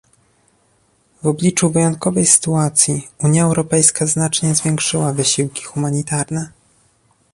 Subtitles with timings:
[1.23, 6.51] W obliczu wyjątkowej sytuacji Unia Europejska znacznie zwiększyła wysiłki humanitarne